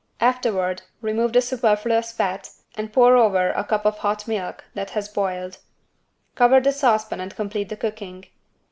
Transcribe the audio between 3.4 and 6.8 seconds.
a cup of hot milk, that has boiled. Cover the